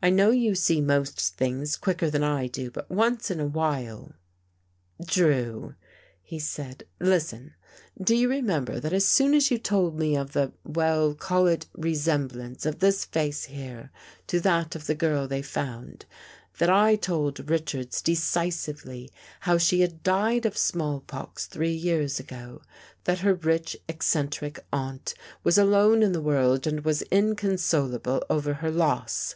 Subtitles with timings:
[0.00, 4.12] I know you see most things quicker than I do, but once in a while...""
[5.04, 5.74] Drew,"
[6.22, 7.54] he said," listen.
[8.00, 11.66] Do you remember that as soon as you told me of the— well, call it
[11.74, 13.90] resemblance of this face here
[14.28, 16.06] to that of the girl they found,
[16.60, 22.62] that I told Richards decisively how she had died of small pox three years ago;
[23.02, 28.54] that her rich, eccentric aunt was alone in the world and was incon solable over
[28.62, 29.34] her loss?